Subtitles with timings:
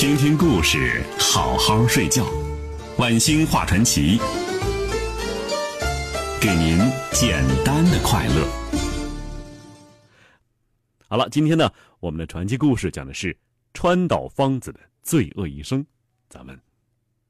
[0.00, 2.24] 听听故事，好好睡觉。
[2.98, 4.16] 晚星话传奇，
[6.40, 6.78] 给您
[7.12, 8.46] 简单的快乐。
[11.08, 11.68] 好了，今天呢，
[11.98, 13.36] 我们的传奇故事讲的是
[13.74, 15.84] 川岛芳子的罪恶一生。
[16.28, 16.56] 咱们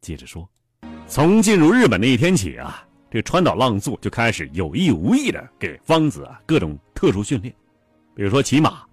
[0.00, 0.48] 接着说，
[1.06, 7.54] 从进入日本那一天起啊，这川岛浪速就开始有意无意的给芳子啊各种特殊训练，
[8.16, 8.86] 比如说骑马、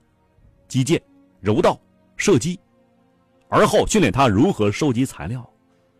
[0.68, 1.02] 击剑、
[1.40, 1.80] 柔道、
[2.18, 2.60] 射击，
[3.52, 5.46] 而后训练他如何收集材料，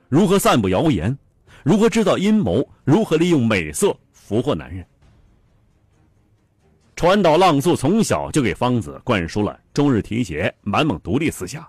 [0.08, 1.16] 如何散布谣言，
[1.66, 4.86] 如何制造阴谋，如何利用美色俘获男人。
[6.96, 11.68] 川岛浪速从小就给芳子灌输了中日提携、满蒙独立思想，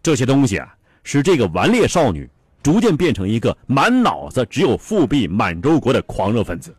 [0.00, 0.72] 这些东西啊。
[1.02, 2.28] 使这个顽劣少女
[2.62, 6.74] 逐渐变成一个满脑子只有复辟满洲国的狂热分子。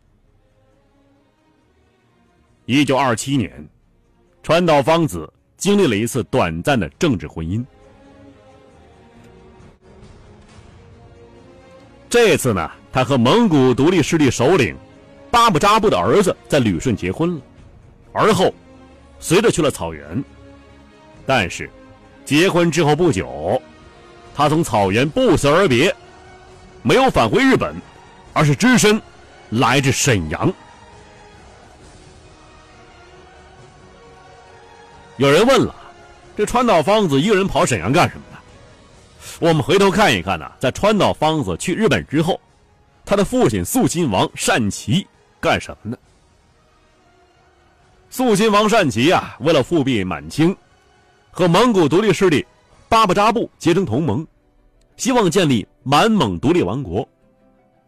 [2.65, 3.65] 一九二七年，
[4.43, 7.65] 川岛芳子经历了一次短暂的政治婚姻。
[12.09, 14.75] 这次呢，他和蒙古独立势力首领
[15.29, 17.41] 巴布扎布的儿子在旅顺结婚了，
[18.13, 18.53] 而后
[19.19, 20.23] 随着去了草原。
[21.25, 21.69] 但是，
[22.23, 23.61] 结婚之后不久。
[24.33, 25.93] 他从草原不辞而别，
[26.83, 27.75] 没有返回日本，
[28.33, 29.01] 而是只身
[29.49, 30.53] 来至沈阳。
[35.17, 35.75] 有人问了：
[36.37, 38.21] 这川岛芳子一个人跑沈阳干什么？
[39.39, 42.39] 我们回头看一看呢，在川岛芳子去日本之后，
[43.05, 45.05] 他的父亲肃亲王善祺
[45.39, 45.97] 干什么呢？
[48.09, 50.55] 肃亲王善祺啊，为了复辟满清，
[51.31, 52.45] 和蒙古独立势力。
[52.89, 54.25] 巴布扎布结成同盟，
[54.95, 57.05] 希望建立满蒙独立王国，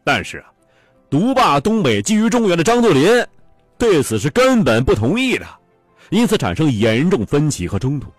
[0.03, 0.52] 但是啊，
[1.09, 3.25] 独霸东北、觊觎中原的张作霖
[3.77, 5.47] 对此是根本不同意的，
[6.09, 8.11] 因此产生严重分歧和冲突。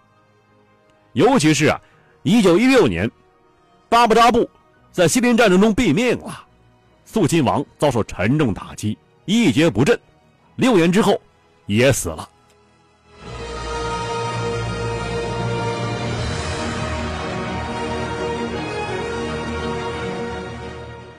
[1.12, 1.78] 尤其是啊，
[2.22, 3.10] 一九一六年，
[3.88, 4.48] 巴布扎布
[4.92, 6.44] 在西林战争中毙命了，
[7.06, 9.98] 肃亲王遭受沉重打击，一蹶不振，
[10.56, 11.18] 六年之后
[11.64, 12.28] 也死了。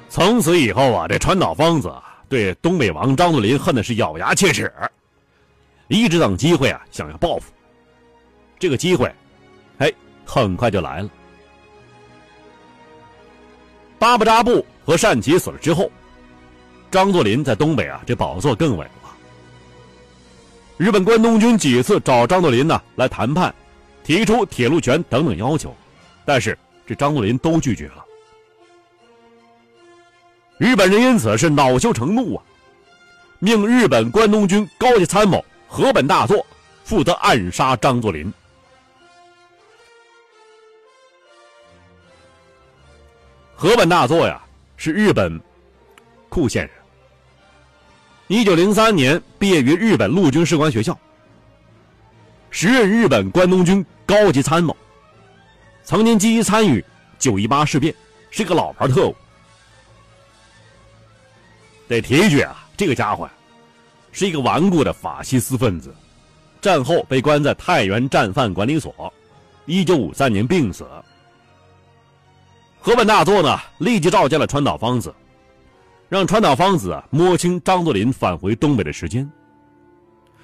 [0.07, 1.91] 从此以后啊，这川岛芳子
[2.29, 4.71] 对东北王张作霖恨的是咬牙切齿，
[5.87, 7.51] 一直等机会啊，想要报复。
[8.59, 9.11] 这个机会，
[9.79, 9.91] 哎，
[10.25, 11.09] 很快就来了。
[13.99, 15.91] 巴布扎布和单祺死了之后，
[16.89, 18.93] 张作霖在东北啊，这宝座更稳了。
[20.77, 23.53] 日本关东军几次找张作霖呢来谈判，
[24.03, 25.75] 提出铁路权等等要求，
[26.25, 28.03] 但是这张作霖都拒绝了。
[30.57, 32.43] 日本人因此是恼羞成怒啊，
[33.37, 36.43] 命日本关东军高级参谋河本大作
[36.83, 38.33] 负责暗杀张作霖。
[43.61, 44.41] 河本大作呀，
[44.75, 45.39] 是日本
[46.29, 46.71] 库县人。
[48.27, 50.97] 一九零三年毕业于日本陆军士官学校，
[52.49, 54.75] 时任日本关东军高级参谋，
[55.83, 56.83] 曾经积极参与
[57.19, 57.93] 九一八事变，
[58.31, 59.15] 是个老牌特务。
[61.87, 63.31] 得提一句啊，这个家伙呀，
[64.11, 65.93] 是一个顽固的法西斯分子，
[66.59, 69.13] 战后被关在太原战犯管理所，
[69.67, 70.83] 一九五三年病死。
[72.83, 75.13] 河本大作呢，立即召见了川岛芳子，
[76.09, 79.29] 让川岛芳子摸清张作霖返回东北的时间。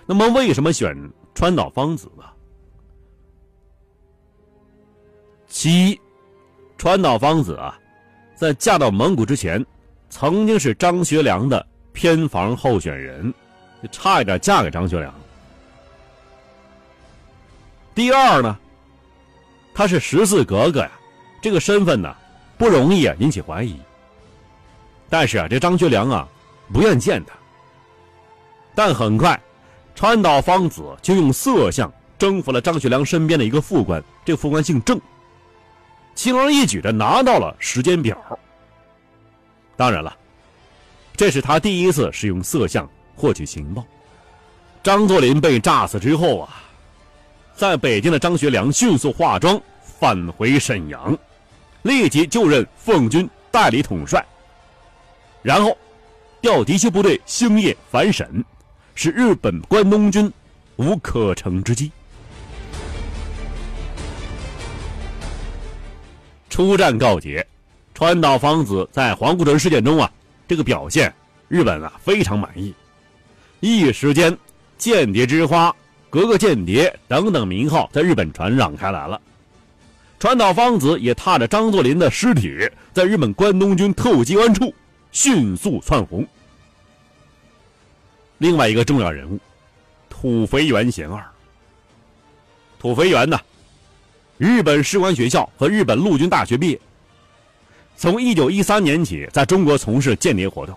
[0.06, 0.96] 那么，为什么选
[1.34, 2.24] 川岛芳子呢？
[5.48, 6.00] 其一，
[6.78, 7.76] 川岛芳子啊，
[8.36, 9.66] 在嫁到蒙古之前。
[10.10, 13.34] 曾经是张学良的偏房候选人，
[13.92, 15.14] 差一点嫁给张学良。
[17.94, 18.58] 第二呢，
[19.74, 20.92] 他是十四格格呀，
[21.42, 22.16] 这个身份呢
[22.58, 23.80] 不容易啊引起怀疑。
[25.10, 26.28] 但是啊，这张学良啊
[26.74, 27.34] 不愿见他。
[28.76, 29.40] 但很快，
[29.96, 35.00] 川岛芳子就用色相征服了张学良身边的一个副官，这副官姓郑，
[36.14, 38.18] 轻而易举的拿到了时间表。
[39.76, 40.16] 当然了，
[41.16, 43.86] 这是他第一次使用色相获取情报。
[44.84, 46.50] 张作霖被炸死之后啊，
[47.56, 51.18] 在北京的张学良迅速化妆返回沈阳，
[51.88, 54.22] 立即就任奉军代理统帅，
[55.42, 55.76] 然后
[56.42, 58.44] 调嫡系部队星夜反沈，
[58.94, 60.30] 使日本关东军
[60.76, 61.90] 无可乘之机。
[66.50, 67.48] 出战告捷。
[67.94, 70.12] 川岛芳子在黄固城事件中啊，
[70.46, 71.12] 这个表现，
[71.48, 72.72] 日本啊非常满意，
[73.62, 74.38] 一时间
[74.78, 75.74] “间谍之花
[76.12, 79.20] ”“格格间谍”等等名号在日本传染开来了。
[80.20, 84.74] 川岛芳子也踏着张作霖的尸体，在日本关东军特务机关处
[85.12, 86.26] 迅速窜红。
[88.40, 89.40] 另外一个重要人物，
[90.10, 91.24] 土肥原贤二。
[92.80, 93.40] 土肥原呢，
[94.40, 96.82] 日本士官学校和日本陆军大学毕业，
[97.96, 100.76] 从一九一三年起在中国从事间谍活动，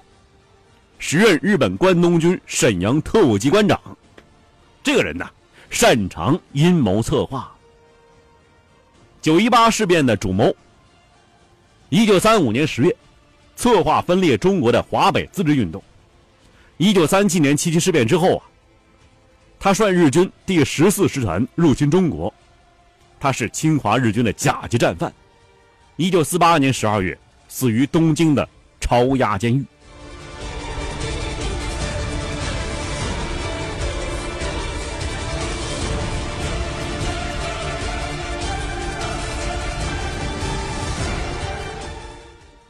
[0.98, 3.80] 时任日本关东军沈阳特务机关长。
[4.82, 5.26] 这个人呢，
[5.70, 7.50] 擅长阴谋策划。
[9.20, 10.54] 九一八事变的主谋。
[11.90, 12.96] 一九三五年十月，
[13.54, 15.82] 策划分裂中国的华北自治运动。
[16.78, 18.44] 一九三七年七七事变之后啊，
[19.58, 22.32] 他率日军第十四师团入侵中国，
[23.18, 25.12] 他是侵华日军的甲级战犯。
[25.96, 28.48] 一九四八年十二月，死于东京的
[28.80, 29.62] 超押监狱。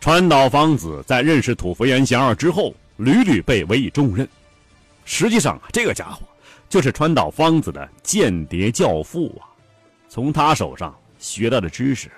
[0.00, 4.26] 川岛芳子在认识土肥原贤二之后，屡屡被委以重任。
[5.04, 6.22] 实际上，这个家伙
[6.70, 9.44] 就是川岛芳子的间谍教父啊！
[10.08, 12.10] 从他手上学到的知识。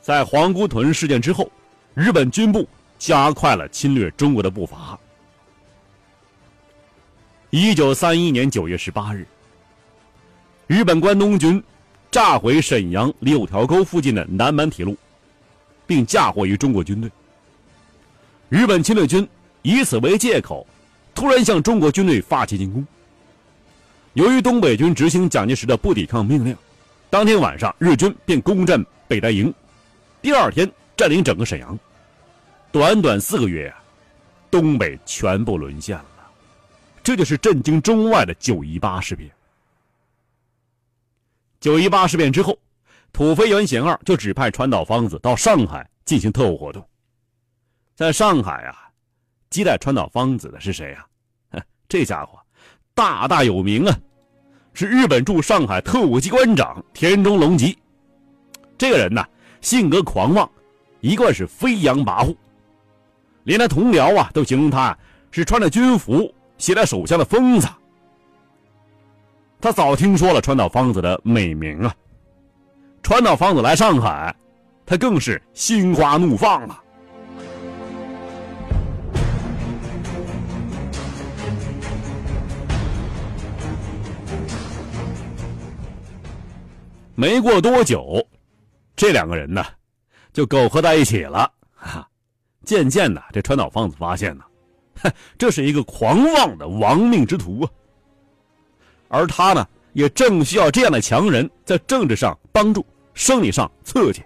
[0.00, 1.50] 在皇姑屯事件之后，
[1.92, 2.66] 日本军部
[2.96, 4.96] 加快了侵略中国的步伐。
[7.50, 9.26] 一九三一年九月十八日，
[10.68, 11.60] 日本关东军
[12.12, 14.96] 炸毁沈阳六条沟附近的南满铁路。
[15.88, 17.10] 并嫁祸于中国军队。
[18.50, 19.26] 日本侵略军
[19.62, 20.66] 以此为借口，
[21.14, 22.86] 突然向中国军队发起进攻。
[24.12, 26.54] 由于东北军执行蒋介石的不抵抗命令，
[27.08, 29.52] 当天晚上日军便攻占北戴营，
[30.20, 31.78] 第二天占领整个沈阳。
[32.70, 33.72] 短短四个月，
[34.50, 36.04] 东北全部沦陷了。
[37.02, 39.30] 这就是震惊中外的九一八事变。
[41.60, 42.58] 九一八事变之后。
[43.12, 46.86] 土肥原贤二就指派川岛芳子到上海进行特务活动。
[47.96, 48.90] 在上海啊，
[49.50, 51.04] 接待川岛芳子的是谁呀？
[51.88, 52.38] 这家伙
[52.94, 53.98] 大大有名啊，
[54.72, 57.76] 是日本驻上海特务机关长田中隆吉。
[58.76, 59.24] 这个人呢，
[59.60, 60.48] 性格狂妄，
[61.00, 62.36] 一贯是飞扬跋扈，
[63.44, 64.96] 连他同僚啊都形容他
[65.30, 67.66] 是穿着军服携带手枪的疯子。
[69.60, 71.92] 他早听说了川岛芳子的美名啊。
[73.02, 74.34] 川岛芳子来上海，
[74.84, 76.82] 他更是心花怒放了。
[87.14, 88.24] 没过多久，
[88.94, 89.64] 这两个人呢，
[90.32, 91.50] 就苟合在一起了。
[91.74, 92.06] 哈，
[92.64, 94.44] 渐渐的，这川岛芳子发现呢，
[95.36, 97.70] 这是一个狂妄的亡命之徒啊。
[99.08, 102.84] 而他呢，也正需要这样的强人在政治上帮助。
[103.14, 104.22] 生理上刺激，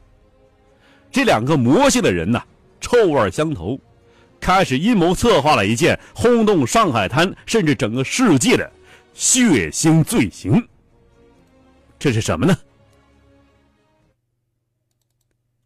[1.10, 2.42] 这两个魔性的人呢，
[2.78, 3.80] 臭味相投，
[4.38, 8.70] 开始阴谋策划了一件轰动上海滩甚至整个世界的
[9.14, 10.62] 血腥罪行。
[11.98, 12.54] 这是什么呢？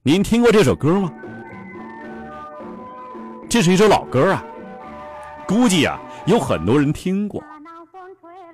[0.04, 1.12] 您听过这首歌吗？
[3.48, 4.44] 这是一首老歌啊，
[5.48, 7.42] 估计啊有很多人听过，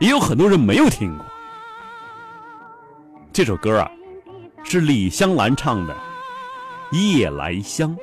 [0.01, 1.27] 也有很多人没有听过。
[3.33, 3.91] 这首歌啊。
[4.65, 5.95] 是李香兰唱的
[7.17, 7.95] 《夜来香》。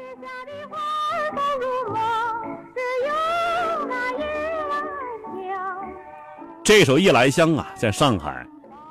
[6.64, 8.46] 这首《夜来香》啊，在上海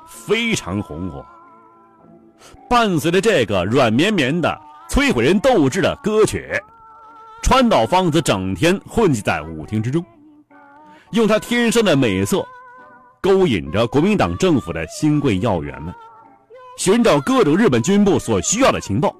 [0.07, 1.23] 非常红火。
[2.67, 6.51] 伴随着这个软绵绵的、摧毁人斗志的歌曲，
[7.43, 10.03] 川岛芳子整天混迹在舞厅之中，
[11.11, 12.45] 用她天生的美色
[13.21, 15.93] 勾引着国民党政府的新贵要员们。
[16.79, 19.13] 寻找各种日本军部所需要的情报。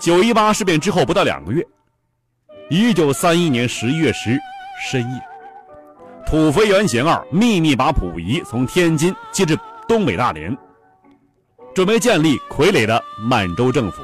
[0.00, 1.62] 九一八事变之后不到两个月，
[2.70, 4.38] 一九三一年十一月十日
[4.82, 5.20] 深夜，
[6.26, 9.54] 土肥原贤二秘密把溥仪从天津接至
[9.86, 10.56] 东北大连，
[11.74, 14.00] 准备建立傀儡的满洲政府。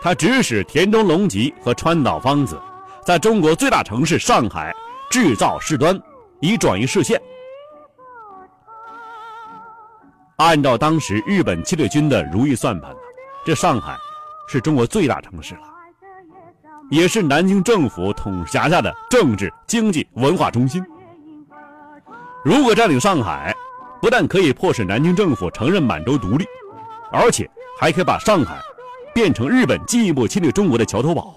[0.00, 2.56] 他指使田中隆吉和川岛芳子，
[3.04, 4.72] 在中国最大城市上海
[5.10, 6.00] 制造事端，
[6.38, 7.20] 以转移视线。
[10.38, 12.94] 按照当时日本侵略军的如意算盘，
[13.44, 13.96] 这上海
[14.46, 15.62] 是中国最大城市了，
[16.90, 20.80] 也是南京政府统辖下的政治、经济、文化中心。
[22.44, 23.52] 如果占领上海，
[24.00, 26.44] 不但可以迫使南京政府承认满洲独立，
[27.10, 28.60] 而且还可以把上海
[29.12, 31.34] 变成日本进一步侵略中国的桥头堡。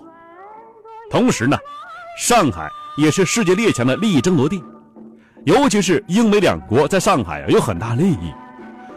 [1.10, 1.58] 同时呢，
[2.20, 4.64] 上海也是世界列强的利益争夺地，
[5.44, 8.32] 尤其是英美两国在上海啊有很大利益。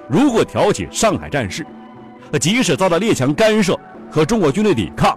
[0.08, 1.66] 如果挑起上海战事，
[2.40, 3.78] 即使遭到列强干涉
[4.11, 5.16] 和中国军队抵抗，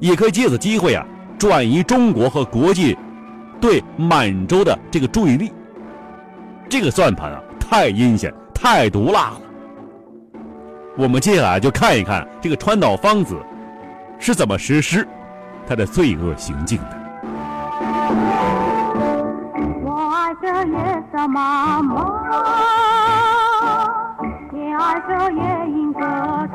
[0.00, 1.06] 也可以借此机会啊
[1.38, 2.96] 转移中国和国际
[3.60, 5.52] 对满洲的这个注意力。
[6.68, 9.40] 这个算盘啊太阴险、太毒辣了。
[10.96, 13.36] 我们接下来就看一看这个川岛芳子
[14.18, 15.06] 是怎么实施
[15.66, 16.96] 他的罪恶行径的。
[19.84, 22.10] 我爱这月色茫茫，
[24.94, 26.45] so yeah